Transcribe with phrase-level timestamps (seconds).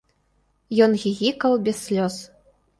[0.87, 2.21] Ён гігікаў без слёз.